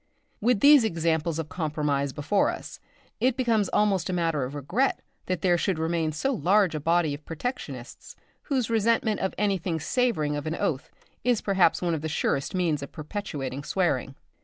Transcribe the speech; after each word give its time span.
With 0.39 0.61
these 0.61 0.83
examples 0.83 1.37
of 1.37 1.47
compromise 1.47 2.11
before 2.11 2.49
us, 2.49 2.79
it 3.19 3.37
becomes 3.37 3.69
almost 3.69 4.09
a 4.09 4.13
matter 4.13 4.49
for 4.49 4.57
regret 4.57 5.03
that 5.27 5.43
there 5.43 5.59
should 5.59 5.77
remain 5.77 6.11
so 6.11 6.33
large 6.33 6.73
a 6.73 6.79
body 6.79 7.13
of 7.13 7.23
protectionists 7.23 8.15
whose 8.45 8.67
resentment 8.67 9.19
at 9.19 9.35
anything 9.37 9.79
savouring 9.79 10.35
of 10.35 10.47
an 10.47 10.55
oath 10.55 10.89
is 11.23 11.39
perhaps 11.41 11.83
one 11.83 11.93
of 11.93 12.01
the 12.01 12.09
surest 12.09 12.55
means 12.55 12.81
of 12.81 12.91
perpetuating 12.91 13.63
swearing. 13.63 14.15